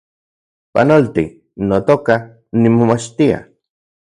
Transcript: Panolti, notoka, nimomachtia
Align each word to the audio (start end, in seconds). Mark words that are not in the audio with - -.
Panolti, 0.73 1.25
notoka, 1.69 2.15
nimomachtia 2.59 3.37